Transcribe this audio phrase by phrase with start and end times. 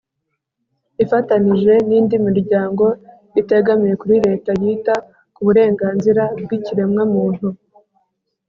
[1.03, 2.85] ifatanije n'indi miryango
[3.41, 4.95] itegamiye kuri leta yita
[5.33, 7.47] ku burenganzira bw'ikiremwamuntu.